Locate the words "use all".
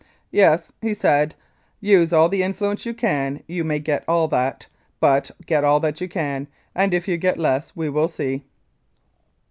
1.79-2.27